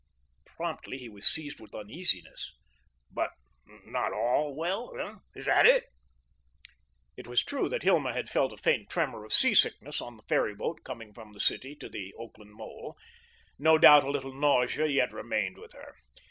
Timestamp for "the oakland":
11.87-12.53